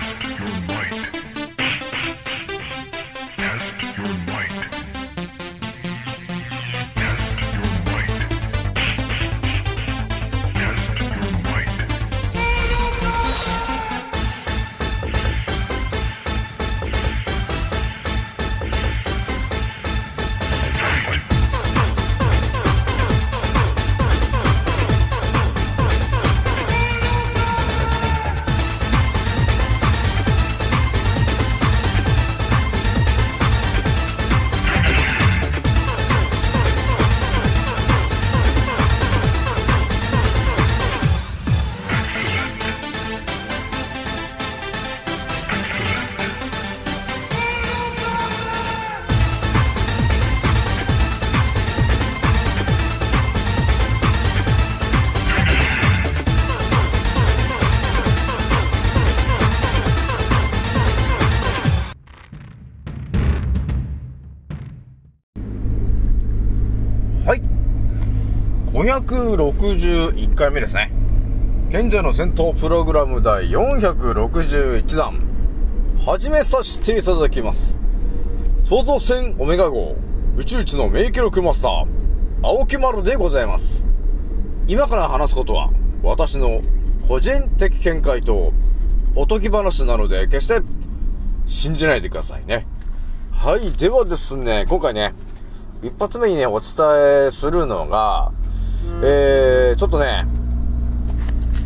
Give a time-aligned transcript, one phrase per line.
[0.00, 1.33] Test your might.
[69.00, 70.92] 561回目ですね。
[71.70, 75.18] 現在の戦闘プログラム第461弾、
[76.06, 77.76] 始めさせていただきます。
[78.68, 79.96] 創造船オメガ号、
[80.36, 81.86] 宇宙一の名記録マスター、
[82.44, 83.84] 青木丸でございます。
[84.68, 85.70] 今から話すことは、
[86.04, 86.62] 私の
[87.08, 88.52] 個人的見解と、
[89.16, 90.60] おとぎ話なので、決して、
[91.46, 92.66] 信じないでくださいね。
[93.32, 93.72] はい。
[93.72, 95.14] ではですね、今回ね、
[95.82, 98.32] 一発目にね、お伝えするのが、
[99.02, 100.26] えー、ちょっとね、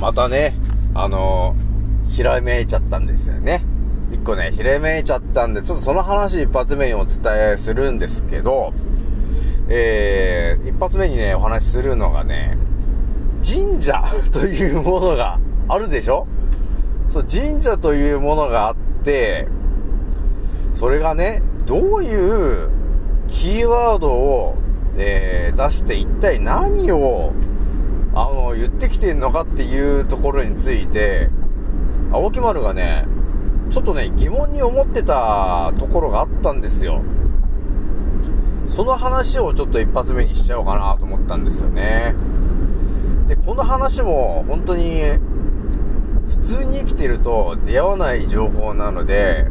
[0.01, 0.55] またね、
[0.95, 1.55] あの
[2.09, 3.65] ひらめいちゃったんですよね。
[4.11, 7.19] 一個ね、ひらめいちゃったんで、ちょっとその話一発目にお伝
[7.53, 8.73] えするんですけど、
[9.69, 12.57] えー、一発目にね、お話しするのがね、
[13.45, 15.39] 神社というものが
[15.69, 16.27] あるでしょ？
[17.11, 19.47] そう、神社というものがあって、
[20.73, 22.71] それがね、どういう
[23.29, 24.57] キーワードを、
[24.97, 27.33] えー出して一体何を、
[28.15, 31.31] あの、言ってきてんのかっていうところについて、
[32.13, 33.07] 青木丸がね、
[33.71, 37.03] ちょっとね、疑問に思ってたところがあったんですよ。
[38.69, 42.15] その話をちょっと一発目にしちゃおうかなと思ったんですよね。
[43.27, 45.03] で、この話も本当に、
[46.27, 49.49] 普通に生きてると出会わない情報なので、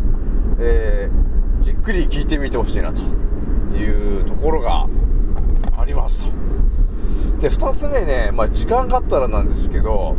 [0.59, 1.27] えー
[1.59, 3.01] じっくり聞いてみてほしいなと
[3.77, 4.87] いうところが
[5.87, 6.37] りますと。
[7.39, 10.15] で、二つ目ね、まあ時間があったらなんですけど、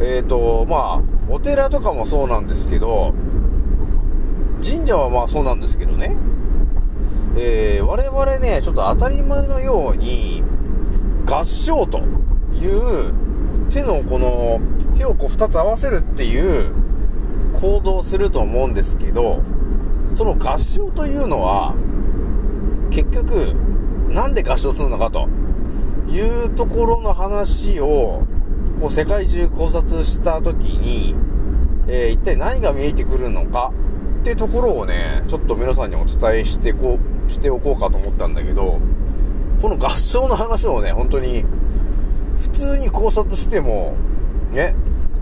[0.00, 3.14] えっ、と、まあ、お寺とかもそうなんですけど、
[4.64, 6.16] 神社はまあそうなんですけどね、
[7.36, 10.42] えー我々ね、ちょっと当たり前のように、
[11.26, 12.00] 合唱と
[12.52, 13.12] いう、
[13.70, 14.60] 手のこの、
[14.96, 16.72] 手をこう二つ合わせるっていう
[17.54, 19.42] 行動をすると思うんですけど、
[20.14, 21.74] その合唱というのは、
[22.90, 23.54] 結局、
[24.12, 25.28] なんで合唱するのかと
[26.08, 28.22] いうところの話を、
[28.80, 31.14] こう世界中考察したときに、
[31.88, 33.72] えー一体何が見えてくるのか
[34.20, 38.80] っていうところをね、ちょっと皆さんにお伝えしてこう、しておこうかと思ったんだけど、
[39.62, 41.44] この合唱の話をね、本当に、
[42.36, 43.94] 普通に考察しても、
[44.52, 44.74] ね、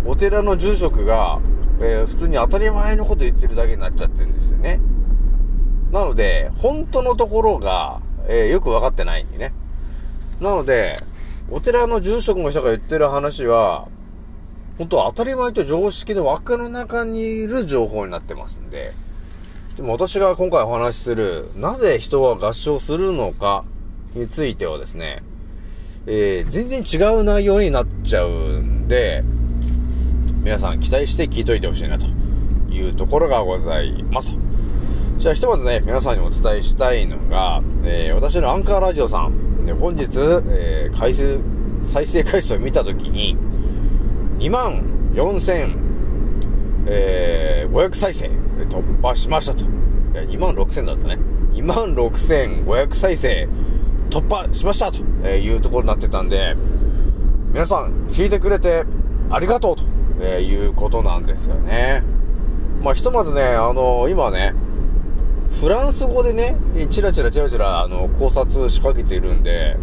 [0.04, 1.40] お寺の住職が、
[1.80, 4.80] えー普通に当たり前のこと言ってるだけになっちゃってるんですよね。
[5.92, 9.52] なので、本当のところが、えーよく分かってないんでね。
[10.40, 10.98] なので、
[11.50, 13.88] お寺の住職の人が言ってる話は、
[14.78, 18.92] 本当当たり前と常識の枠の中にいる情報になってますんで、
[19.76, 23.64] でも私が今回お話しする、なぜ人は合唱するのか
[24.14, 25.22] についてはですね、
[26.06, 29.22] えー全然違う内容になっちゃうんで、
[30.42, 32.06] 皆さん期待して聞いといてほしいなと
[32.72, 34.38] いうところがございます。
[35.20, 40.04] じゃあひとまずね、皆さんにお伝えしたいのが、えー私のアンカーラジオさん、ね、本日、
[40.48, 41.38] えー回数、
[41.82, 43.36] 再生回数を見たときに、
[44.38, 45.76] 2万4000、
[46.86, 48.30] えー500再生
[48.70, 49.62] 突破しましたと。
[49.62, 49.66] い
[50.14, 51.18] や、2万6000だったね。
[51.52, 53.46] 2万6500再生
[54.08, 56.56] 突破しましたというところになってたんで、
[57.52, 58.84] 皆さん聞いてくれて
[59.28, 62.02] ありがとうということなんですよね。
[62.82, 64.54] まあ、ひとまずね、あの今ね、
[65.50, 66.56] フランス語でね、
[66.90, 69.76] チラチラチラチラ、あの、考察しかけてるんで、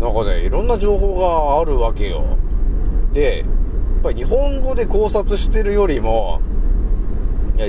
[0.00, 2.24] なんかね、いろんな情報があるわけよ。
[3.12, 3.46] で、やっ
[4.02, 6.40] ぱり日本語で考察してるよりも、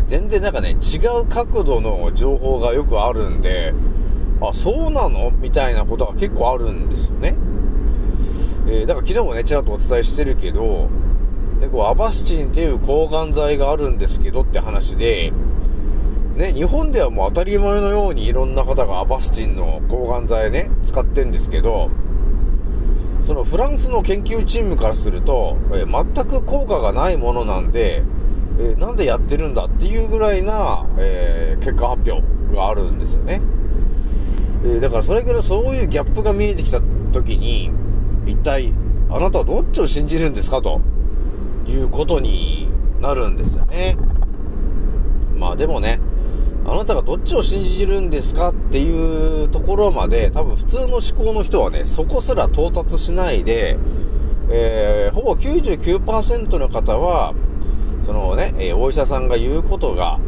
[0.07, 3.73] 全然なんかね、違う角度の情報がよくあるんで、
[4.39, 5.31] あ、そうなの？
[5.31, 7.35] みたいなことが結構あるんですよね。
[8.67, 10.87] えーだから昨日もね、ちらっとお伝えしてるけど、
[11.59, 15.33] で、こう、アバスチンっていう抗がん剤があるんですけどって話で、
[16.41, 21.91] ね、日本ではもう当たり前のようにいろんな方がアバスチンの抗がん剤ね、使ってんですけど、
[23.21, 28.01] そのフランスの研究チームからすると、え全く効果がないものなんで、
[28.59, 33.39] えなんでやってるんだっていうぐらいな、えー結果発表があるんですよね。
[34.65, 36.81] えだからそれぐらいそういうギャップが見えてきた
[37.13, 37.69] 時に、
[38.25, 38.73] 一体
[39.11, 40.81] あなたはどっちを信じるんですかと
[41.67, 42.67] いうことに
[42.99, 43.95] なるんですよね。
[45.37, 45.99] まあでもね、
[46.65, 53.77] あなたがどっちを信じるんですかっていうところまで、多分普通の思考の人はね、そこすら到達しないで、
[54.49, 57.33] えーほぼ99%の方は、
[58.05, 60.19] そのね、えお医者さんが言うことが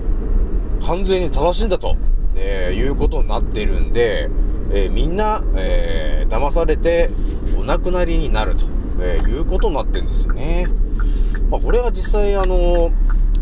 [0.86, 1.96] 完全に正しいんだと、
[2.36, 4.30] えーいうことになってるんで、
[4.72, 7.12] えーみんな、えー騙されて
[7.58, 8.66] お亡くなりになると、
[9.00, 10.68] えいうことになってるんですよね。
[11.50, 12.92] まあ、これは実際あの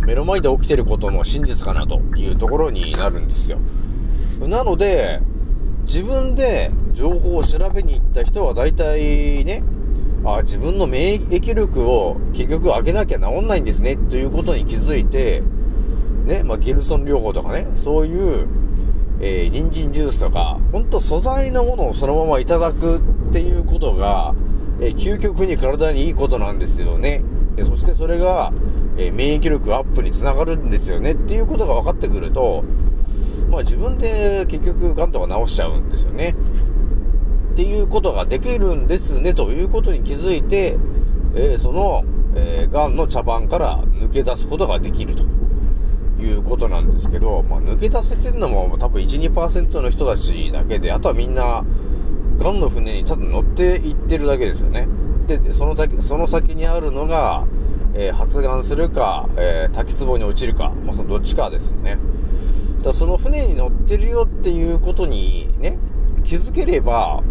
[0.05, 3.59] 目の前で起きてることの真実かなというところになるんですよ。
[4.39, 5.21] なので、
[5.85, 9.63] 自分で情報を調べに行った人は大体ね、
[10.23, 15.43] あ自分の免疫力を結局上げなきゃ治んないんですね、ということに気づいて、
[16.25, 18.47] ね、まあ、ゲルソン療法とかね、そういう、
[19.19, 23.01] えー、人参ジュースとか、ほんと素材のものをそのままいただくっ
[23.33, 24.33] ていうことが、
[24.79, 27.23] えー究極に体にいいことなんですよね。
[27.55, 28.51] でそしてそれが、
[28.97, 32.63] えー免疫力アップにつながるんですよねっていうことが分かってくると、
[33.49, 36.35] まあ自分で結局ガンとか治しちゃうんですよね。
[37.53, 40.77] っていうことができるんですねということに気づいて、
[41.35, 42.03] えーその、
[42.35, 45.23] えー、ガンの茶番から抜け出すことができると
[46.21, 51.63] いうことなんですけど、まあ、抜け出せてるのも多分1、2%の人たちだけで、あとはみんな、
[52.37, 54.87] ガンの船にただ乗っていってるだけですよね。
[55.27, 57.45] で、でその先、その先にあるのが、
[57.93, 61.97] えー発がんするか、えー滝壺に落ちるか、まあ、そのどっちかですよね。
[62.83, 65.77] だその船に乗ってるよっていうことにね、
[66.23, 67.21] 気づければ、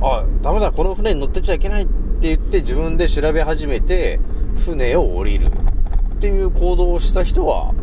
[0.00, 1.92] あ、ダメだ、この船に乗ってちゃいけないって
[2.28, 4.20] 言って自分で調べ始めて、
[4.56, 7.74] 船を降りるっていう行動をした人は、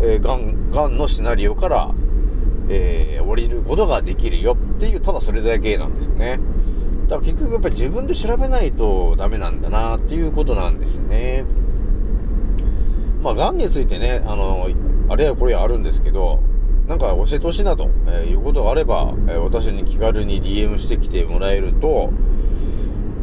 [0.00, 1.94] えー、ガン、ガンのシナリオから、
[2.68, 6.38] えー降りることができるよっていう、ただそれだけなんですよね。
[7.08, 11.44] だから結局やっぱり自分で調べないとダメなんだなっていうことなんですね。
[13.22, 14.68] まあ、ガンについてね、あの、
[15.08, 16.40] あれやこれやあるんですけど、
[16.88, 22.10] なんか教えてほしいなと、えーいうことがあれば、えー私に気軽に DM してきてもらえると、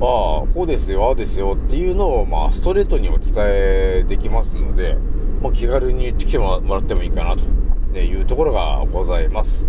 [0.01, 4.97] ああ、こうですよ、ああですよっていうのを、まあ、ストレートにお伝えできますので、
[5.41, 9.67] まあ、気軽に言ってきてもらってもいいかなと、いうところがございます。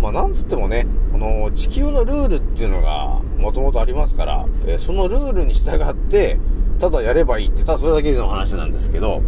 [0.00, 0.86] まあ、なんつってもね、
[1.22, 6.38] の地球のルールっていうのがもともとありますから、えーそのルールに従って、
[6.78, 9.22] ただやればいいって、ただそれだけの話なんですけど、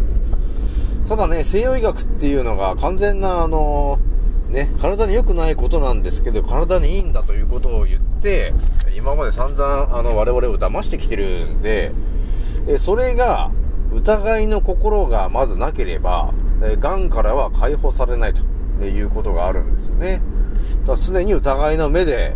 [1.07, 3.99] ただね、西洋医学っていうのが完全な、あの
[4.49, 8.53] ね、体に良くないことなんですけど、体にいいんだということを言って、
[8.95, 11.91] 今まで散々、あの、我々を騙してきてるんで、
[12.67, 13.51] えそれが、
[13.91, 16.33] 疑いの心がまずなければ、
[16.63, 18.41] え癌からは解放されないと
[18.85, 20.21] いうことがあるんですよね。
[20.85, 22.35] だ常に疑いの目で、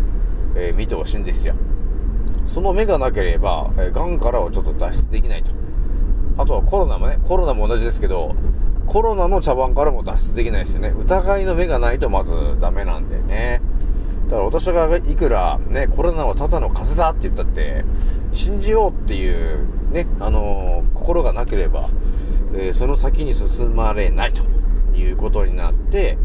[0.55, 1.55] えー見てほしいんですよ。
[2.45, 5.51] その目がなければ、えー癌からはちょっと脱出できないと。
[6.37, 8.35] あとはコロナもね、コロナも同じですけど、
[8.87, 10.89] コロナの茶番からも脱出できないですよね。
[10.97, 13.61] 疑いの目がないとまずダメなんでね。
[14.25, 17.83] だから私がいくらね、コロナはただの風邪だって言ったって、
[18.31, 21.87] 信じようっていうね、あのー心がなければ、
[22.55, 24.41] えーその先に進まれないと
[24.97, 26.17] いうことになって、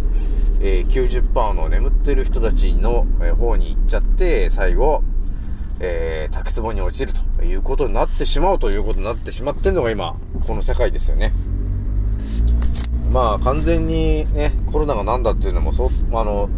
[0.66, 5.02] えー90%の眠ってる人たちのえ方に行っちゃって、最後、
[5.78, 10.16] えー、滝壺に落ちるということになってしまうということになってしまってるのが今、
[10.46, 11.34] この世界ですよね。
[13.12, 16.48] まあ、完全にね、コロナがなんだっていうのも、そ、あの、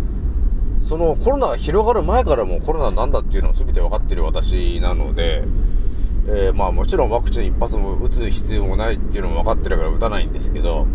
[0.83, 5.43] そのコロナが広がる前からもコロナなんだっていうのを全て分かってる私なので、
[6.29, 10.87] えーまあもちろんワクチン一発も打つ必要もないっていうのも分かってるから打たないんですけど、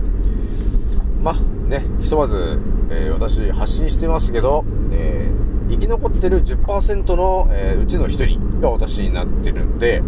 [1.22, 1.36] まあ
[1.70, 2.60] ね、ひとまず、
[2.90, 10.02] えー私発信してますけど、えー生き残ってる10%の、えーうちの1人が私になってるんで、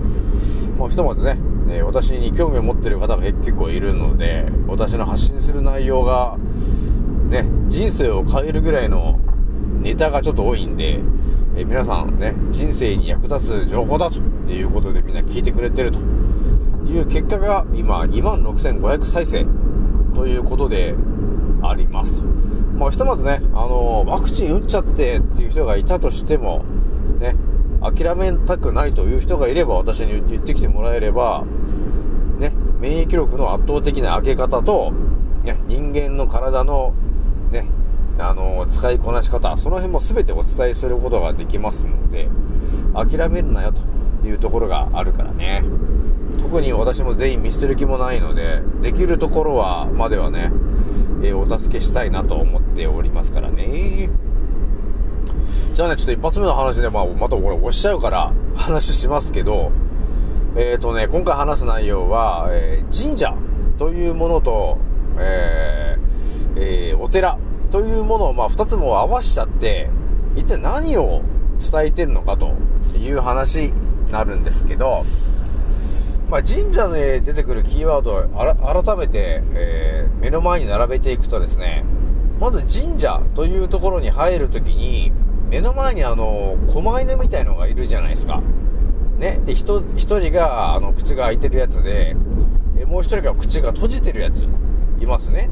[0.77, 1.37] まあ、ひとまずね、
[1.69, 6.37] え私に興味を持ってる方が結構いるので、私の発信する内容が、
[7.29, 9.19] ね、人生を変えるぐらいの
[9.81, 10.99] ネタがちょっと多いんで、
[11.55, 15.99] え皆さんね、人生に役立つ情報だということでみんな聞いてくれてると
[16.85, 19.45] いう結果が今2万6500再生
[20.13, 20.95] ということで
[21.61, 22.27] ありますと。
[22.77, 26.63] まあ、ひとまずね、あのーワクチン打っちゃってっていう人がいたとしても、
[27.19, 27.35] ね、
[27.81, 31.45] 諦めたくないという人がいれば私に言ってきてもらえれば、
[32.39, 34.91] ね、免疫力の圧倒的な上げ方と、
[35.43, 36.93] ね、人間の体の、
[37.51, 37.67] ね、
[38.17, 42.29] あの使いこなし方、その辺も全てお伝えすることができますので、
[42.93, 43.73] 諦めるなよ
[44.21, 45.63] というところがあるからね。
[46.53, 50.51] 特に私も全員見捨てる気もないので、できるところは、まではね、
[51.23, 54.11] えー、お助けしたいなと思っておりますからね。
[55.73, 59.71] じゃあね、ちょっと一発目の話で、まあ、またこれ押しちゃうから話しますけど、
[60.55, 63.35] えっ、ー、とね、今回話す内容は、えー、神社
[63.79, 64.77] というものと、
[65.19, 65.97] え、
[66.55, 67.39] えー、お寺
[67.71, 69.89] というものを、まあ、二つも合わしちゃって、
[70.35, 71.23] 一体何を
[71.59, 72.53] 伝えてるのかと
[72.95, 75.03] いう話になるんですけど、
[76.29, 81.83] まあ、神社で出てくるキーワードを改めて、えー、目の前に並べていくとですね、
[82.39, 85.11] まず神社というところに入るときに、
[85.49, 88.41] 目の前にあの、狛犬みたいのがいるじゃないですか。
[89.19, 89.39] ね。
[89.45, 92.15] で、一人が、あの、口が開いてるやつで、
[92.77, 94.47] えもう一人が口が閉じてるやつ、
[94.99, 95.49] いますね。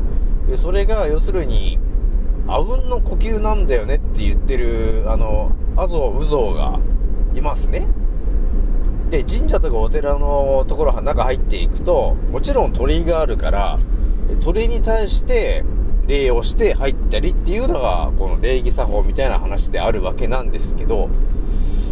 [0.47, 1.79] で、それが、要するに、
[2.47, 6.79] あうんの呼吸なんだよねって言ってる、あの、アゾウゾウが
[7.35, 7.87] いますね。
[9.11, 13.77] で、神社とかお寺のところ中入っていくと、もちろん鳥居があるから、
[14.39, 15.65] 鳥居に対して
[16.07, 21.09] 礼をして入ったりっていうのが、この礼儀作法みたいな話であるわけなんですけど、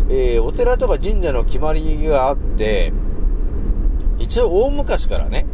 [0.07, 2.93] えー、お寺とか神社の決まりがあって、
[4.17, 5.45] 一応大昔からね、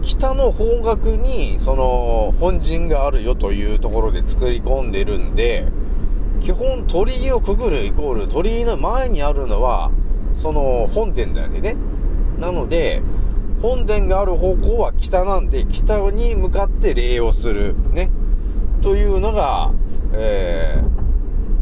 [0.00, 5.66] 北の方角に、その、本陣があるよというところで作り込んでるんで、
[6.40, 9.90] 基本鳥居をくぐるイコール鳥居の前にあるのは、
[10.36, 11.76] その本殿だよね。
[12.38, 13.02] なので、
[13.62, 17.74] 本殿がある方向は北なんで、北に向かって礼をする。
[17.92, 18.10] ね。
[18.82, 19.72] というのが、
[20.12, 20.82] え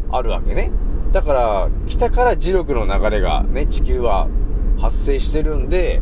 [0.09, 0.71] ー、あるわけね。
[1.11, 4.27] だから、北から磁力の流れがね、地球は
[4.77, 6.01] 発生してるんで、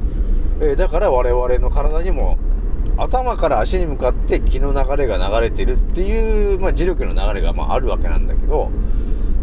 [0.60, 2.38] えー、だから我々の体にも、
[2.98, 8.72] 頭から足に向かって気の流れが流れてるっていう、まあ、磁力の流れがまああるわけなんだけど、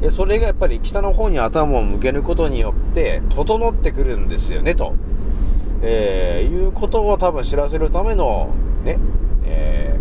[0.00, 4.94] で、それがやっぱり北の方に頭を向けることによって、整ってくるんですよね、と。
[5.82, 8.50] えー、いうことを多分知らせるための、
[8.84, 8.98] ね、
[9.44, 9.98] え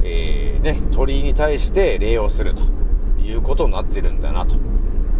[0.00, 2.62] ー、えー、ね、鳥居に対して礼をすると
[3.20, 4.56] いうことになってるんだな、と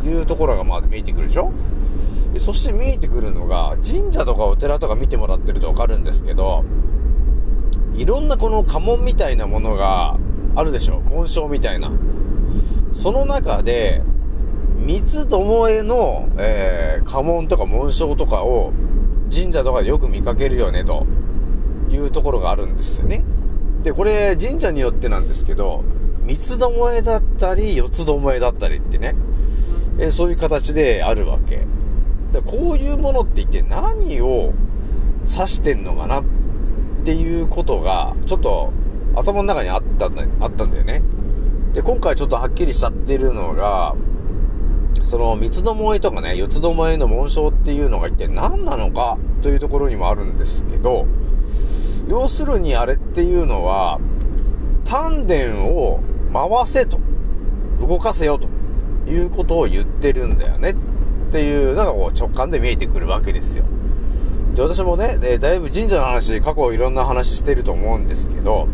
[0.05, 1.53] いうところがまず見えてくるでしょ？
[2.33, 6.65] でそして見えてくるのが、神社とかお寺とか見てもらってるとわかるんですけど、
[7.95, 10.17] いろんなこの家紋みたいなものが
[10.55, 11.01] あるでしょ？
[11.01, 11.91] 紋章みたいな。
[12.99, 14.03] その中で、
[14.77, 18.73] 三つどもえの、えー、家紋とか紋章とかを
[19.33, 21.07] 神社とかでよく見かけるよね、と
[21.89, 23.23] いうところがあるんですよね。
[23.85, 25.85] で、これ神社によってなんですけど、
[26.25, 29.15] 三つどもえだったり、四つどもえだったりってね、
[30.01, 31.63] えー、そういう形であるわけ。
[32.33, 34.53] でこういうものって一体何を
[35.25, 36.25] 指してんのかなっ
[37.05, 38.73] ていうことが、ちょっと
[39.15, 41.01] 頭の中にあったんだあったんだよね。
[41.79, 43.95] で、今回ちょっとはっきりしちゃってるのが、
[45.01, 51.07] その三つどもえとかね、四つどもえの紋章っていうのが一体何なのかというところにもあるんですけど、
[52.09, 54.01] 要するにあれっていうのは、
[54.85, 56.01] 丹田を
[56.33, 56.99] 回せと、
[57.79, 58.49] 動かせよと
[59.09, 60.75] いうことを言ってるんだよねっ
[61.31, 63.63] ていうのがこう直感で見えてくるわけですよ。
[64.57, 68.67] で、私もね、でだいぶ神社の話、過去いろんな話してると思うんですけど、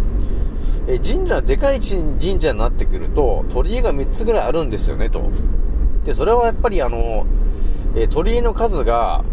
[0.87, 5.31] え神社、でかい神社になってくると、鳥居が3つぐらいあるんですよね、と。
[6.05, 7.27] で、それはやっぱりあの、
[7.97, 9.25] え鳥居の数が、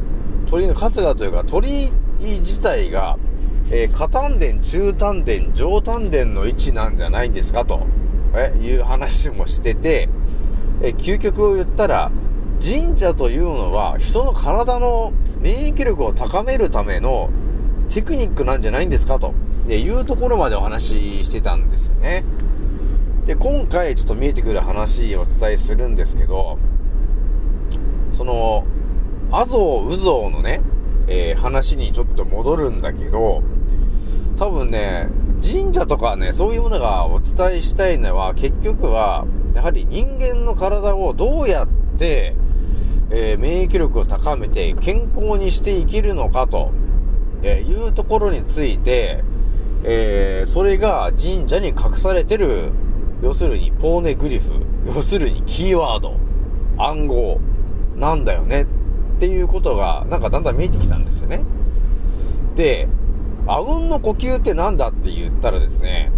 [0.49, 1.91] 鳥居の数がというか、鳥居
[2.39, 3.17] 自体が、
[3.69, 7.81] えー、下丹田、中丹田、上丹田の位置なんじゃないんですか、と、
[8.33, 10.07] え、いう話もしてて、
[10.81, 12.11] え究極を言ったら、
[12.61, 17.31] 神社というのは人の体の免疫力を高めるための
[17.91, 19.33] テクニックなんじゃないんですかと
[19.69, 22.23] いうところまでお話ししてたんですよね。
[23.25, 26.57] で、今回ちょっと見えてくる話をお伝えするんですけど、
[28.13, 28.63] その、
[29.29, 30.61] アゾウ、ウゾウのね、
[31.07, 33.43] えー、話にちょっと戻るんだけど、
[34.37, 35.09] 多分ね、
[35.43, 41.67] 神社とかね、そういうものがお伝えしたいのは、結局は、やはり人間の体をどうやっ
[41.97, 42.35] て、
[43.09, 46.71] えー、免疫力を高めて健康にしていけるのかと
[47.43, 49.23] えいうところについて、
[49.83, 52.71] えー、それが神社に隠されてる、
[53.21, 54.53] 要するにポーネグリフ、
[54.85, 56.15] 要するにキーワード、
[56.77, 57.39] 暗号、
[57.95, 58.65] なんだよねっ
[59.19, 61.43] ていうことが、なんかだんだん見えてきたんですよね。
[62.55, 62.87] で、
[63.47, 66.11] あうんの呼吸ってなんだって言ったらですね、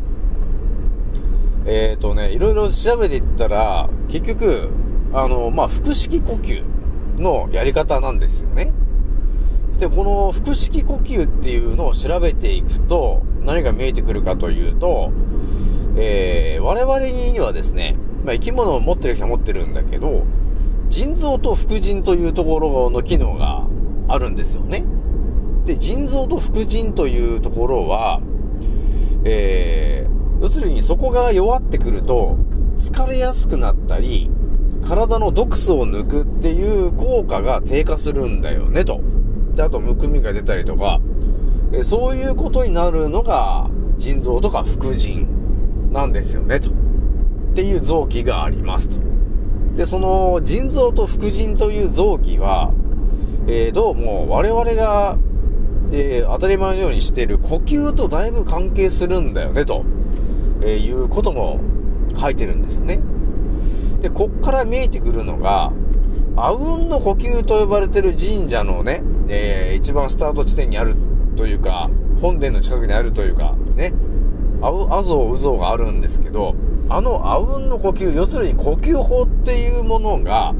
[1.65, 4.69] えっ、ー、とね、いろいろ調べていったら、結局、
[5.13, 6.63] あの、まあ、腹式呼吸
[7.17, 8.73] のやり方なんですよね。
[9.79, 15.11] で、この腹式呼吸っていうのを調べていくと、何が見えてくるかというと、
[15.95, 20.23] えー、我々にはですね、まあ、生き物を持ってる人は持ってるんだけど、
[20.89, 23.67] 腎臓と副腎というところの機能が
[24.07, 24.85] あるんですよね。
[25.65, 28.21] で、腎臓と副腎というところは、
[29.25, 32.37] えー、要するにそこが弱ってくると、
[32.77, 34.29] 疲れやすくなったり、
[34.85, 38.99] 体の毒素を抜くっていう効果が低下するんだよね、と。
[39.55, 40.99] で、あと、むくみが出たりとか、
[41.71, 45.27] えそういうことになるのが、腎臓とか副腎
[45.91, 46.69] なんですよね、と。
[46.69, 46.73] っ
[47.55, 48.97] ていう臓器がありますと。
[49.75, 52.71] で、その腎臓と副腎という臓器は、
[53.47, 55.17] えー、どうも我々が、
[55.91, 59.83] えー、当たり前のようにしている呼吸とだいぶ関係するんだよね、と、
[60.61, 61.59] えー、いうことも
[62.17, 62.99] 書いてるんですよね。
[64.01, 65.71] で、こっから見えてくるのが、
[66.35, 70.95] あうんの呼吸と呼ばれてる神社のね、えー、一番スタート地点にある
[71.35, 71.89] というか、
[72.21, 73.93] 本殿の近くにあるというか、ね、
[74.61, 76.55] あう、あぞうぞがあるんですけど、
[76.89, 80.53] あのあうんの呼吸、要するに呼吸法っていうものが、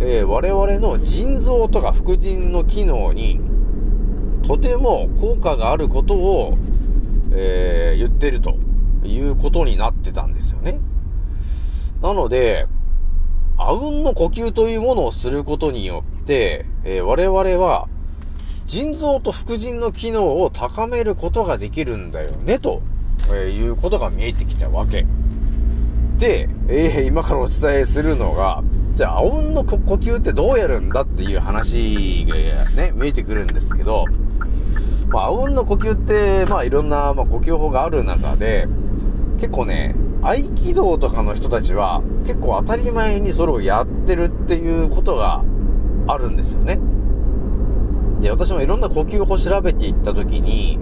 [0.00, 3.40] えー、我々の腎臓とか副腎の機能に、
[4.42, 6.58] とても効果があることを、
[7.32, 8.56] えー、言ってると
[9.04, 10.80] いうことになってたんですよね。
[12.02, 12.66] なので、
[13.56, 17.88] あうんの呼吸というものをすることによって、えー、我々は、
[18.64, 22.80] 腎臓と副腎の機能を高めることができるんだよね、と、
[23.28, 25.04] えー、いうことが見えてきたわけ。
[26.16, 28.62] で、えー、今からお伝えするのが、
[28.94, 34.06] じゃあ、あうんの呼吸ってどうやるんだっていう話がね、見えてくるんですけど、
[35.08, 38.66] まあ、あうんの呼吸って、まあ、いろんな、まあ、呼吸法がある中で、
[39.36, 45.44] 結構ね、合気道とかの人たちは、結構当たり前にそれをやってるっていうことが
[46.06, 46.78] あるんですよね。
[48.20, 50.78] で、私もいろんな呼吸法を調べていったときに、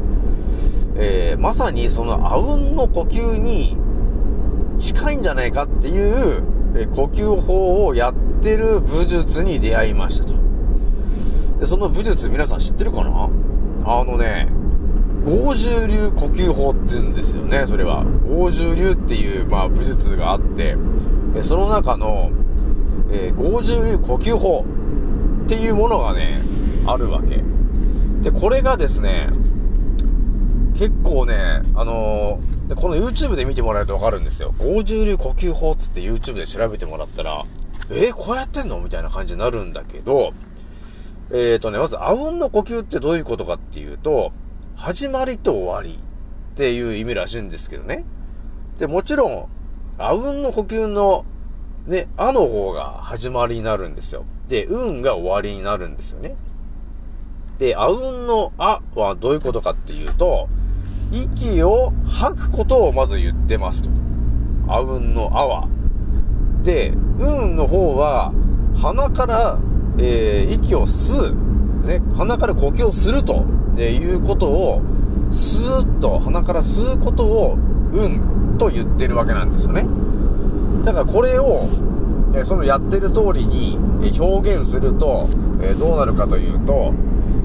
[0.97, 3.77] えー、まさにそのあうんの呼吸に
[4.79, 6.43] 近いんじゃないかっていう、
[6.75, 10.35] え呼吸法をやってる武術に出会いましたと。
[11.59, 13.29] で、その武術皆さん知ってるかな？
[13.85, 14.49] あのね、
[15.25, 18.05] 合十流呼吸法って言うんですよね、それは。
[18.27, 20.77] 合十流っていう、まあ、武術があって、
[21.35, 22.31] えその中の、
[23.11, 24.65] えー、合十流呼吸法
[25.51, 26.39] っていうものがね、
[26.87, 27.43] あるわけ。
[28.23, 29.31] で、これがですね、
[30.77, 34.55] 結構ね、あのー、この YouTube で見てもらえるとわかるんですよ。
[34.61, 37.45] 合十流呼吸法つって YouTube で調べてもらったら、
[37.91, 38.79] えー、こうやってんの？
[38.79, 40.35] みたいな感じになるんだけど、
[41.33, 44.31] えっ、ー、とね、まず、あうんの呼吸ってどういうことかっていうと、
[44.77, 48.05] 始まりと終わりっていう意味らしいんですけどね。
[48.79, 49.47] で、もちろん、
[49.99, 51.25] あうんの呼吸の、
[51.89, 54.25] ね、あの方が始まりになるんですよ。
[54.51, 56.35] で、うんが終わりになるんですよね。
[57.59, 60.49] で、あうんのあはどういうことかっていうと、
[61.13, 63.91] 息を吐くことをまず言ってますと。
[64.67, 65.69] あうんのあは。
[66.65, 68.33] で、うんの方は、
[68.75, 69.59] 鼻から、
[69.99, 71.87] えー、息を吸う。
[71.87, 73.45] ね、鼻から呼吸をすると
[73.79, 74.83] えいうことを、
[75.31, 77.55] スーッと鼻から吸うことを、
[77.93, 79.87] うんと言ってるわけなんですよね。
[80.85, 81.69] だからこれを、
[82.35, 83.79] えそのやってる通りに
[84.21, 85.29] 表現すると、
[85.63, 86.93] えどうなるかというと、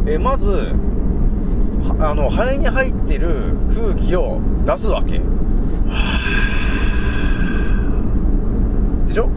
[0.08, 0.74] えまず、
[2.00, 3.30] あの、肺に入ってる
[3.74, 5.20] 空気を出すわけ。
[9.06, 9.30] でしょ？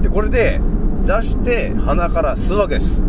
[0.00, 0.60] で、これで
[1.06, 3.00] 出して鼻から吸うわけです。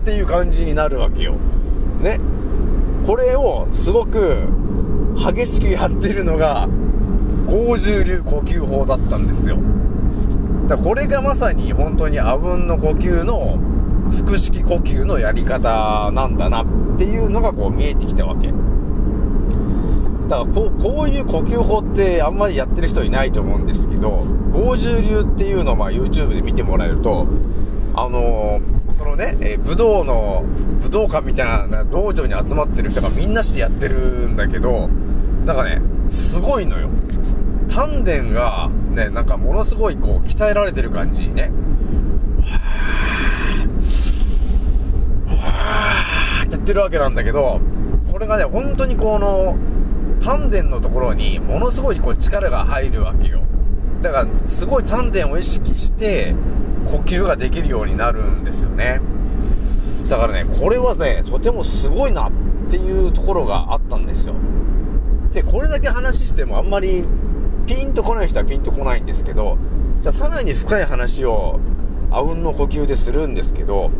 [0.00, 1.34] っていう感じになるわけよ。
[2.00, 2.20] ね？
[3.06, 4.48] これをすごく
[5.16, 6.68] 激しくやってるのが、
[7.46, 9.58] 合重流呼吸法だったんですよ。
[10.66, 13.58] だこれがまさに本当にあうんの呼吸の
[14.26, 16.66] 腹式呼吸のやり方なんだなっ
[16.98, 18.48] ていうのがこう見えてきたわけ。
[20.28, 27.26] だからこう、こういう呼吸法ってあんまりやってる人いないと思うんですけど、合重流っていうのをまあ YouTube で見てもらえると、
[27.94, 30.42] あのーそのね、えー、武道の、
[30.80, 34.88] 武道館みたいな道場に集まってる人がみんなしてやってるんだけど、
[35.44, 36.88] なんかね、すごいのよ。
[37.76, 41.50] 丹田が、ね、なんかものすごいこう、鍛えられてる感じね。
[45.26, 47.60] はぁーって言ってるわけなんだけど、
[48.10, 49.58] これがね、本当にこの、
[50.20, 53.42] 丹田のところにものすごいこう力が入るわけよ。
[54.00, 56.34] だから、すごい丹田を意識して、
[56.86, 59.02] 呼吸ができるようになるんですよね。
[60.08, 62.30] だからね、これはね、とてもすごいなっ
[62.70, 64.32] ていうところがあったんですよ。
[65.30, 67.04] で、これだけ話してもあんまり
[67.66, 69.58] ピンとこない人はピンとこないんですけど、
[70.00, 71.58] じゃあさらに深い話を、
[72.10, 73.90] あうんの呼吸でするんですけど、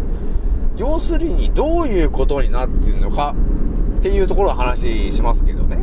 [0.77, 3.35] 要するにどういうことになっているのか
[3.99, 5.79] っていうところを話しますけどね。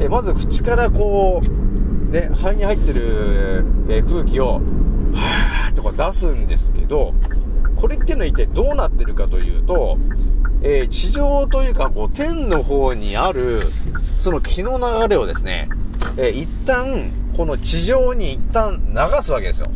[0.00, 4.60] えまず口からこう、ね、肺に入ってる、え空気を、
[5.12, 7.12] はーっとこう出すんですけど、
[7.76, 9.98] これっていうのは一体どうなってるかというと、
[10.62, 13.60] えー地上というか、こう、天の方にある、
[14.18, 15.68] その気の流れをですね、
[16.20, 19.66] え一旦、この地上に一旦流すわけですよ。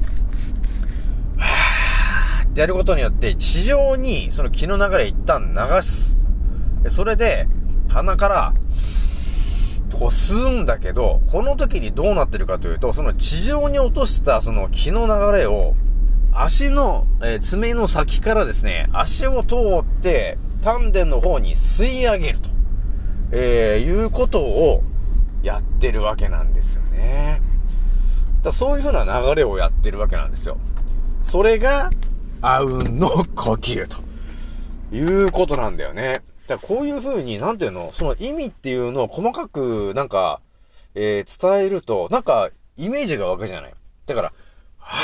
[1.36, 6.18] はーってやることによって、地上にその気の流れ一旦流す。
[6.88, 7.46] それで、
[7.88, 8.54] 鼻から、
[9.92, 15.74] こう吸うんだけど、この時にどうなってるかというと、その地上に落としたその気の流れを、
[16.32, 22.48] 足の、えー爪の先からですね、足を通って、丹田の方に吸い上げると、
[23.30, 24.82] えーいうことを
[25.42, 27.40] やってるわけなんですよね。
[28.42, 30.58] だそういう風な流れをやってるわけなんですよ。
[31.22, 31.90] それが、
[32.40, 34.02] あうんの呼吸と
[34.94, 36.22] いうことなんだよね。
[36.48, 40.40] だこういう風に、なんていうの、その意味っていうのを細かく、なんか、
[40.94, 43.74] えー伝えると、なんか、イメージがわかるじゃない。
[44.06, 44.32] だから、
[44.78, 44.96] は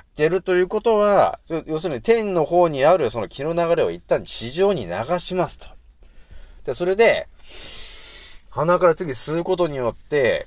[0.00, 5.68] ーってやるということは、要するに天の方にあるその気の流れを一旦地上に流しますと。
[6.64, 7.28] で、それで、
[8.56, 10.46] 鼻から次吸うことによって、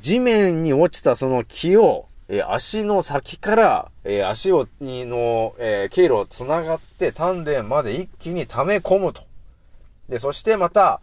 [0.00, 9.20] 地面に落ちたその気を、え足の先から、え足を、にの、え経路を繋がって丹田まで一気に溜め込むと。
[10.08, 11.02] で、そしてまた、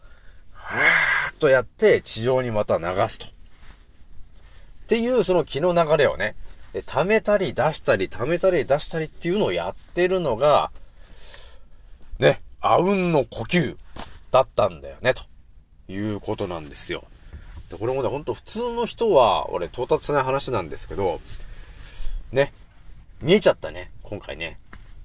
[0.53, 3.27] はーっとやって地上にまた流すと。
[3.27, 3.29] っ
[4.87, 6.35] ていうその気の流れをね、
[6.73, 10.71] え溜めたり出したり、溜めたり出したりっていうのをやってるのが、
[12.17, 13.77] ね、あうんの呼吸
[14.31, 15.29] だったんだよね、と
[15.89, 17.03] いうことなんですよ。
[17.69, 21.19] でこれもね、ほんと普通の人は、俺到達しない話なんですけど、
[22.31, 22.53] ね、
[23.21, 24.59] 見えちゃったね、今回ね。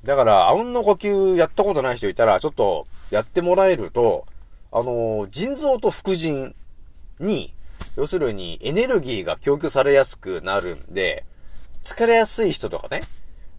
[0.05, 4.27] だから、あうんの呼吸やったことない人いたら、ちょっとやってもらえると、
[4.73, 6.55] あのー腎臓と副腎
[7.19, 7.55] に、
[7.97, 11.25] 要するにエネルギーが供給されやすくなるんで、
[11.85, 13.03] 疲れやすい人とかね、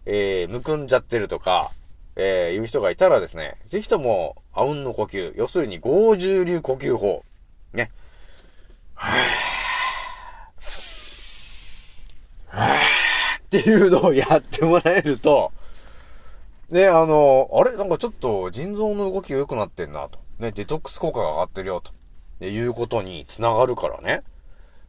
[0.04, 1.70] えー、むくんじゃってるとか、
[2.16, 7.22] えー、いう人がいたらですね、ぜひとも、あうんの呼吸、要するに、合重流呼吸法、
[7.74, 7.90] ね。
[13.46, 15.52] っていうのをやってもらえると、
[16.70, 17.76] ね、あの、あれ？
[17.76, 20.18] なんかちょっと腎臓の動きが良くなってんなと。
[20.38, 21.92] ね、デトックス効果が上がってるよと。
[21.92, 21.94] っ
[22.40, 24.22] ていうことに繋がるからね。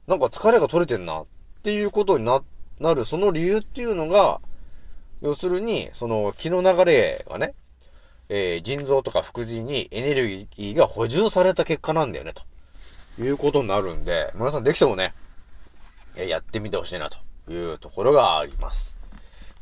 [0.07, 1.25] なんか疲れが取れてんなっ
[1.61, 2.41] ていうことにな、
[2.79, 4.41] なる、その理由っていうのが、
[5.21, 7.53] 要するに、その気の流れがね、
[8.29, 15.13] えー腎臓とか副腎にエネルギーが補充された結果なんだよね、ということになるんで、皆さんできてもね、
[16.15, 17.17] えーやってみてほしいな、と
[17.51, 18.95] いうところがあります。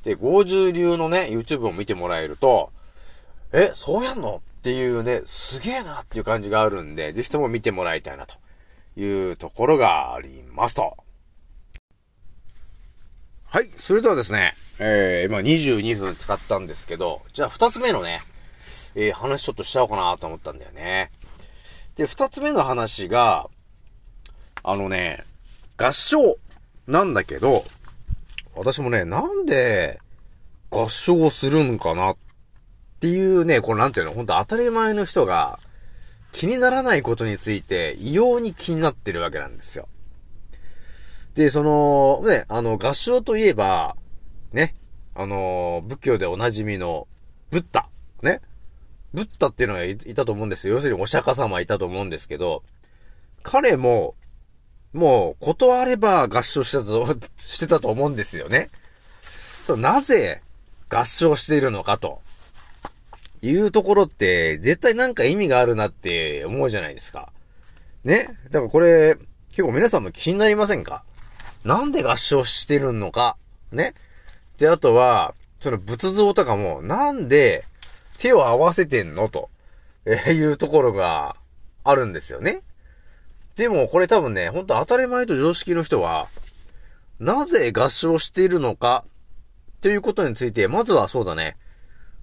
[0.03, 2.71] で、合重流のね、YouTube を見てもらえると、
[3.53, 4.41] え、そうやんの？
[4.59, 8.35] っていうね、すげえなっていう感じがあるんで、ぜひとも見てもらいたいなと
[8.99, 10.97] いうところがありますと。
[13.45, 18.21] はい、それではですね、えー、今22分使ったんですけど、じゃあ2つ目のね、
[18.95, 21.11] えー、話ちょっとしちゃおうかなと思ったんだよね。
[21.95, 23.49] で、2つ目の話が、
[24.63, 25.23] あのね、
[25.77, 26.17] 合唱
[26.87, 27.63] なんだけど、
[28.55, 29.99] 私もね、なんで
[30.69, 32.17] 合唱するんかなっ
[32.99, 35.59] ていうね、これなんていうの、本当当たり前の人が
[36.33, 39.87] 気にならないことについて異様に気になってるわけなんですよ。
[41.33, 43.95] で、その、ね、あの、合唱といえば、
[44.53, 44.75] ね、
[45.15, 47.07] あの、仏教でおなじみの、
[47.51, 47.87] ブッダ、
[48.21, 48.41] ね。
[49.13, 50.75] ブッダっていうのがいいたと思うんですよ。
[50.75, 52.63] 要するにお釈迦様いたと思うんですけど、
[53.43, 54.15] 彼も、
[54.93, 58.69] もう、断れば合唱してたと、 してたと思うんですよね。
[59.63, 60.41] そう、なぜ
[60.89, 62.21] 合唱しているのかと。
[63.41, 67.31] いうところって、絶対なんか意味があるなって思うじゃないですか。
[68.03, 69.17] ねだからこれ、
[69.49, 71.03] 結構皆さんも気になりませんか？
[71.63, 73.37] なんで合唱してるのか？
[73.71, 73.93] ね
[74.57, 77.65] で、あとは、その仏像とかも、なんで
[78.17, 79.49] 手を合わせてんのと、
[80.05, 81.35] えいうところが
[81.83, 82.61] あるんですよね。
[83.55, 86.27] でもこれ多分ね、ほんと当たり前と常識の人は、
[87.19, 89.05] なぜ合唱しているのか、
[89.81, 91.57] ということについて、まずはそうだね、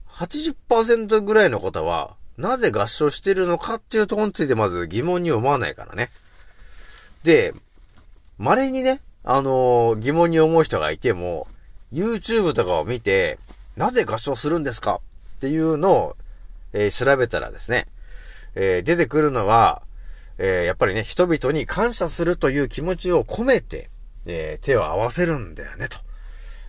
[0.09, 6.11] 80%ぐらいの方は、なぜ合唱しているのかっていうところについてまず疑問に思わないからね。
[7.25, 7.55] で、
[8.38, 11.47] 稀にね、あのー疑問に思う人がいても、
[11.93, 13.39] YouTube とかを見て、
[13.77, 15.01] なぜ合唱するんですか？
[15.37, 16.17] っていうのを、
[16.73, 17.87] えー調べたらですね、
[18.55, 19.83] えー出てくるのは、
[20.39, 23.91] えーやっぱりね、人々に感謝するという気持ちを込めて、
[24.27, 25.99] え手を合わせるんだよね、と、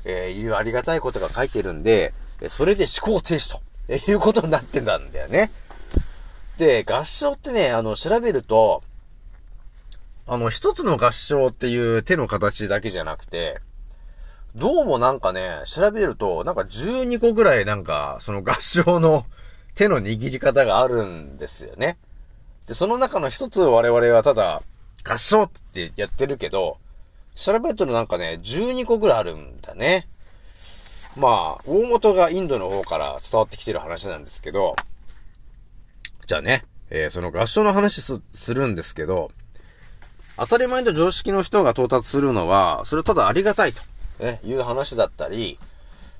[0.05, 2.13] えいうありがたいことが書いてるんで、
[2.49, 5.51] それで思考停止と、えいうことになってたんだよね。
[6.57, 8.83] で、合唱ってね、あの、調べると、
[10.27, 13.59] あの、一つの合唱っていう手の形だけじゃなくて、
[14.55, 19.25] どうもなんかね、調べると、なんか12個ぐらいなんか、その合唱の
[19.73, 21.97] 手の握り方があるんですよね。
[22.67, 24.61] で、その中の一つ我々はただ、
[25.03, 26.77] 合唱ってやってるけど、
[27.33, 30.07] 調べるとなんかね、12個ぐらいあるんだね。
[31.17, 34.75] まあ、大元がインドの方から伝わってきてる話なんですけど、
[36.27, 39.31] じゃあね、えーその合唱の話す、するんですけど、
[40.37, 43.81] 当たり前と常識の人が到達するのは、それただありがたいと、
[44.19, 45.59] ね、いう話だったり、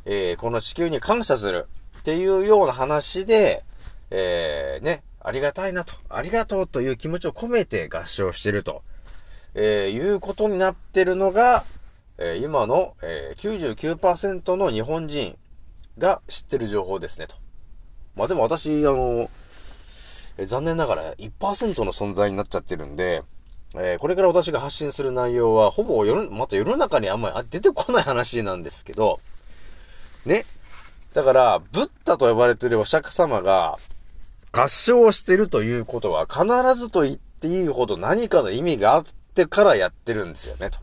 [0.06, 1.68] えーこの地球に感謝する
[2.00, 3.64] っていうような話で、
[4.10, 8.84] えーね、ありがたいなと、ありがとうという気持ちを込めて合唱してると、
[9.56, 11.64] えーいうことになってるのが、
[12.18, 15.38] えー今の、えー99%の日本人
[15.98, 17.36] が知ってる情報ですねと。
[18.16, 19.30] まあでも私、あの、
[20.38, 23.24] え残念ながら1%の存在になっちゃってるんで、
[23.76, 29.20] えーこれから私が発信する内容は、ほぼ、また世の中にあんまり出てこない話なんですけど、
[30.26, 30.46] ね。
[31.14, 33.78] だから、ブッダと呼ばれてるお釈迦様が、
[34.52, 40.80] 合唱してるということは、必ずと言っていいほど何かの意味があってからやってるんですよね、と。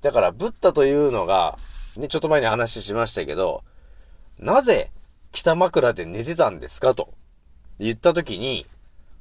[0.00, 1.58] だから、ブッダというのが、
[1.96, 3.62] ね、ちょっと前に話しましたけど、
[4.38, 4.90] なぜ
[5.30, 7.12] 北枕で寝てたんですかと
[7.78, 8.66] 言ったときに、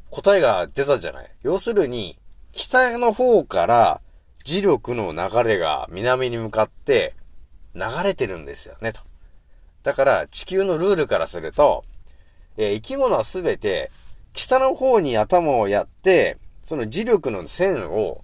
[0.09, 1.29] 答えが出たじゃない。
[1.43, 2.17] 要するに、
[2.51, 4.01] 北の方から
[4.43, 7.15] 磁力の流れが南に向かって
[7.75, 9.01] 流れてるんですよね、と。
[9.83, 11.83] だから、地球のルールからすると、
[12.57, 13.91] えー生き物はすべて、
[14.33, 18.23] 北の方に頭をやって、その磁力の線を、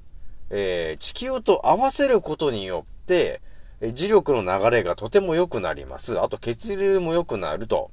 [0.49, 3.41] えー地球と合わせることによって、
[3.79, 6.19] え磁力の流れがとても良くなります。
[6.19, 7.89] あと血流も良くなると、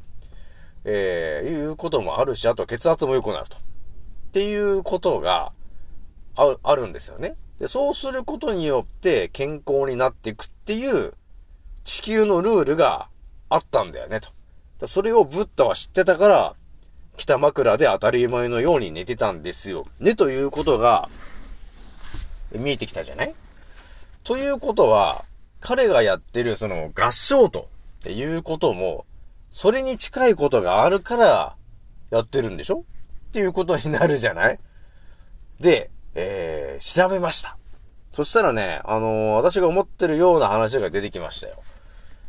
[0.85, 3.57] えいうこともあるし、あと血圧も良くなると。
[3.57, 3.61] っ
[4.33, 5.53] ていうことが
[6.37, 7.37] ああるんですよね。
[7.59, 11.14] で、そうすることによって健康になっていくっていう
[11.85, 13.09] 地球のルールが
[13.49, 14.20] あったんだよね
[14.79, 14.87] と。
[14.88, 16.55] それをブッダは知ってたから、
[17.16, 19.87] 北枕で当たり前のように寝てたんですよ。
[20.01, 21.09] ね、ということが、
[22.53, 23.35] 見えてきたじゃない？
[24.25, 25.25] ということは、
[25.61, 27.68] 彼がやってるその合唱と
[28.01, 29.07] っていうことも、
[29.51, 31.57] それに近いことがあるから、
[32.11, 32.85] やってるんでしょ？
[33.29, 34.59] っていうことになるじゃない？
[35.61, 37.57] で、えー、調べました。
[38.12, 41.62] そしたらね、あのー私が思ってるような話が出てきましたよ。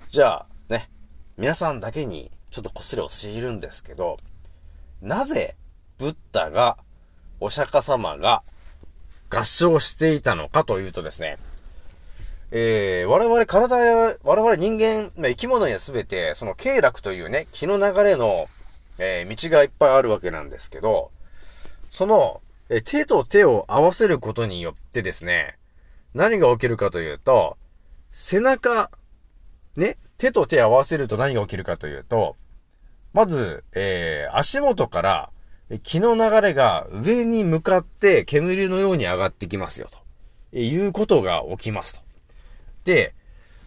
[0.09, 0.89] じゃあ、ね、
[1.37, 4.17] 皆さんだけにちょっとこっそり教えるんですけど、
[5.01, 5.55] なぜ、
[5.99, 6.77] ブッダが、
[7.39, 8.41] お釈迦様が、
[9.29, 11.37] 合唱していたのかというとですね、
[12.51, 18.47] えー、我々体や、我々人間、ま生き物にはすべて、その経絡というね、気の流れの、
[18.97, 21.11] えー道がいっぱいあるわけなんですけど、
[21.91, 25.57] その、え手と手を合わせることによってですね、
[26.13, 27.57] 何が起きるかというと、
[28.11, 28.89] 背中、
[29.75, 32.35] ね、手と手を合わせると何が起きるかというと、
[33.13, 35.29] まず、えー足元から、
[35.83, 39.99] 気の流れが上に向かって煙のように上がってきますよ、と
[40.53, 42.01] えいうことが起きますと。
[42.83, 43.13] で、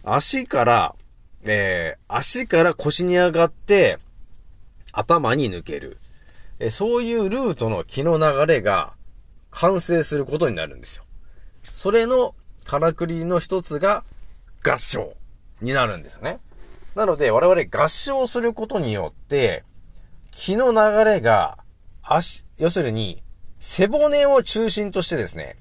[0.03, 0.95] 足から、
[1.43, 3.97] えー足から腰に上がって、
[4.91, 5.99] 頭に抜ける。
[6.59, 8.93] えそういうルートの気の流れが
[9.51, 11.05] 完成することになるんですよ。
[11.63, 14.03] それのからくりの一つが
[14.63, 15.15] 合唱
[15.61, 16.39] になるんですよね。
[16.95, 19.63] なので我々合唱することによって、
[20.31, 21.59] 気の流れが
[22.03, 23.23] 足、要するに
[23.59, 25.55] 背骨を中心としてですね、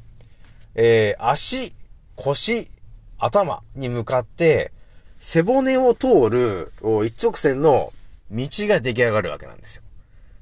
[0.75, 1.75] えー足、
[2.17, 2.69] 腰、
[3.19, 4.73] 頭に向かって、
[5.19, 6.73] 背骨を通る
[7.05, 7.93] 一直線の
[8.31, 9.83] 道が出来上がるわけなんですよ。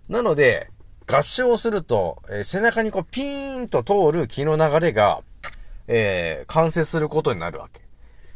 [0.08, 0.70] なので、
[1.06, 5.20] 合唱すると、えー背中にこうピーンと通る気の流れが、
[5.88, 7.80] えー完成することになるわけ。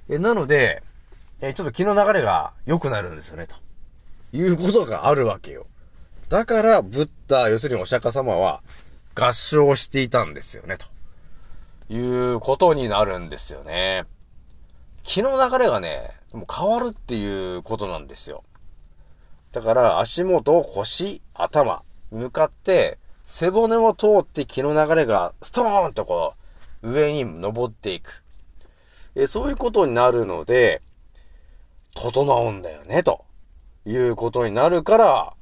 [0.09, 0.83] えなので、
[1.40, 3.56] えちょっと気の流れが良くなるんですよね、と
[4.33, 5.66] いうことがあるわけよ。
[6.28, 8.62] だから、ブッダ、要するにお釈迦様は、
[9.14, 10.87] 合唱していたんですよね、と
[11.92, 11.98] い
[12.35, 14.04] うことになるんですよね。
[15.02, 18.44] 気の流れがね、もう変わるっていうことなんですよ。
[19.53, 26.35] だから、足元、腰、頭向かって、背骨を通って気の流れがストーンとこ
[26.83, 28.23] う、上に登っていく。
[29.15, 30.83] えそういうことになるので、
[31.95, 33.25] 整うんだよね、と
[33.85, 35.33] いうことになるから、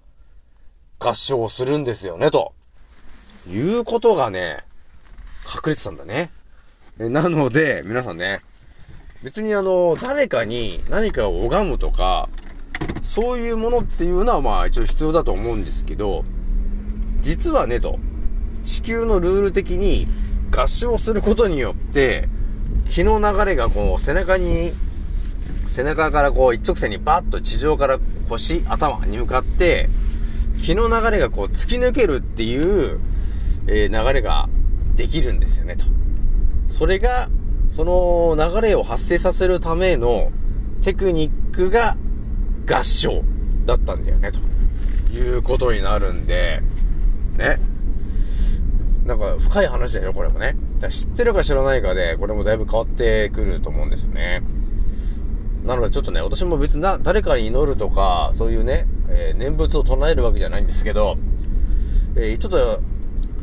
[0.98, 2.54] 合唱するんですよね、と
[3.46, 4.64] いうことがね、
[5.46, 6.30] 隠れてたんだね。
[6.98, 8.40] なので、皆さんね、
[9.22, 12.28] 別にあの、誰かに何かを拝むとか、
[13.20, 16.24] そういうものっていうのはまあ一応必要だと思うんですけど、
[17.20, 17.98] 実はねと、
[18.62, 20.06] 地球のルール的に
[20.52, 22.28] 合唱することによって、
[22.88, 24.70] 気の流れがこう背中に、
[25.66, 29.88] 背中からこう一直線にバッと地上から腰、頭に向かって、
[30.64, 33.00] 気の流れがこう突き抜けるっていう、
[33.66, 34.48] えー流れが
[34.94, 35.86] できるんですよねと。
[36.68, 37.28] それが、
[37.72, 40.30] その流れを発生させるための
[40.82, 41.96] テクニックが
[42.68, 43.22] 合唱
[43.64, 44.38] だったんだよね、と
[45.12, 46.62] いうことになるんで、
[47.36, 47.58] ね。
[49.04, 50.54] なんか深い話だよ、これもね。
[50.78, 54.42] だ知ってるか知らないかで、これもだいぶ変わってくると思うんですよね。
[55.64, 61.16] なのでちょっとね、私も別にな、誰かに祈るとか、そういうね、えー念仏を唱えるわけじゃないんですけど、
[62.16, 62.80] えーちょっと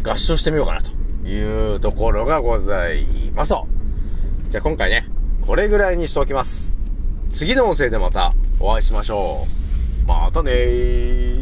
[0.03, 0.91] 合唱してみようかなと
[1.27, 3.53] いうところがございます。
[4.49, 5.07] じゃあ今回ね、
[5.41, 6.75] これぐらいにしておきます。
[7.31, 9.45] 次の音声でまたお会いしましょ
[10.05, 10.07] う。
[10.07, 11.34] またねー。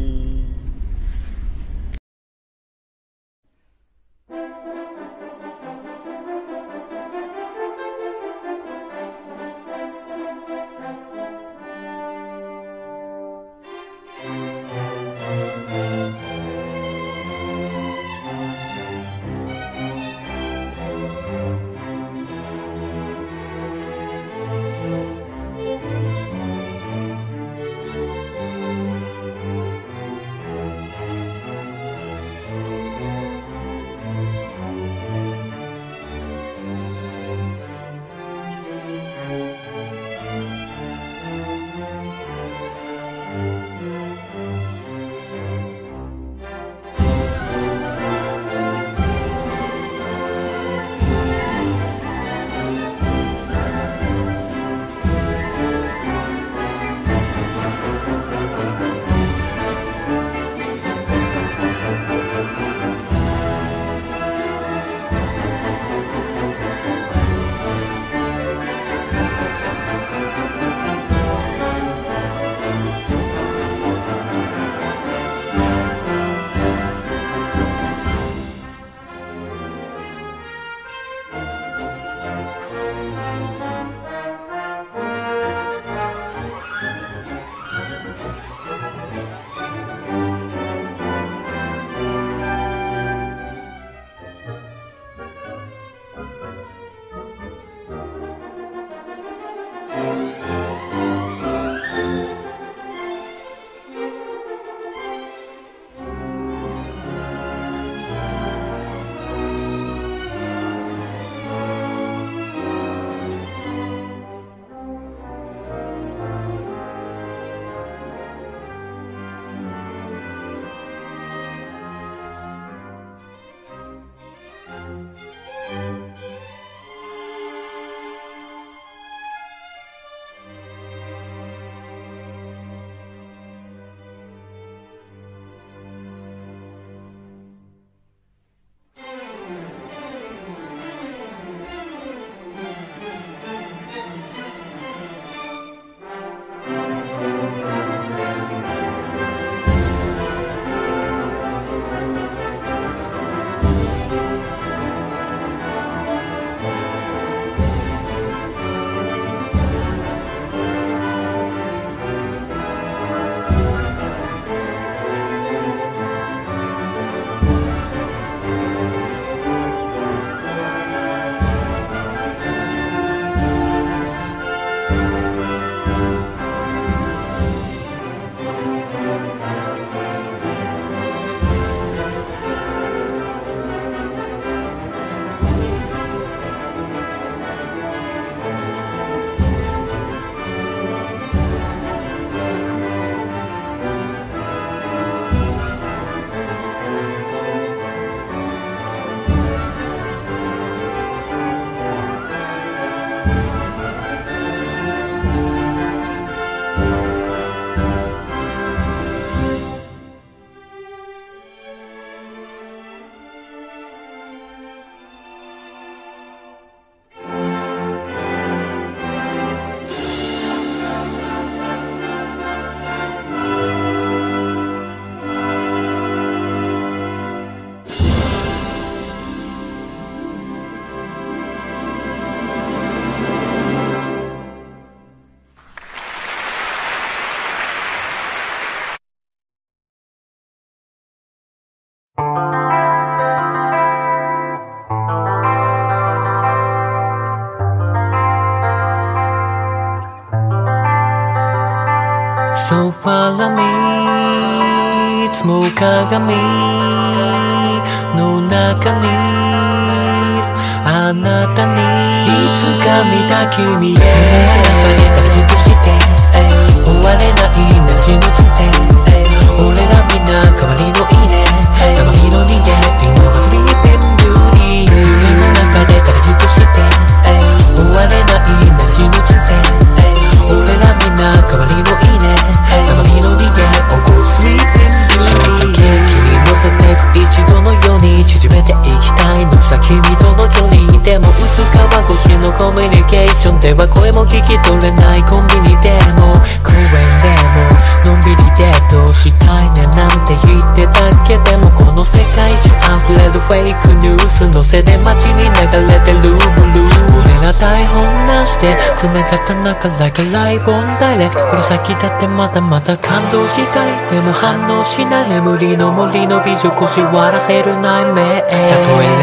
[307.64, 314.10] 台本なしで繋がった中 Like a live on direct この先だってまだまだ感動したい。
[314.10, 315.30] でも反応しない。
[315.30, 318.48] 眠りの森の美女腰割らせる内面た
[318.84, 319.16] とえ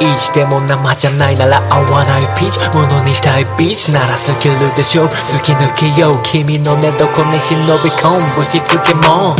[0.00, 2.22] 0.01でも生じゃないなら合わない。
[2.38, 2.78] ピーチ。
[2.78, 3.92] ものにしたいビーチ。
[3.92, 5.04] ならスキルでしょ。
[5.04, 6.14] 突き抜けよう。
[6.22, 8.44] 君の寝床に忍び込む。
[8.44, 9.36] しつけも